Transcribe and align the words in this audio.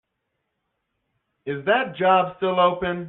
Is 1.45 1.65
that 1.65 1.95
job 1.97 2.37
still 2.37 2.59
open? 2.59 2.99